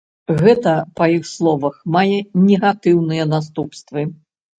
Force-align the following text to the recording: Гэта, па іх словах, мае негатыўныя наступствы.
Гэта, 0.43 0.71
па 0.99 1.05
іх 1.15 1.27
словах, 1.31 1.75
мае 1.95 2.17
негатыўныя 2.47 3.27
наступствы. 3.35 4.05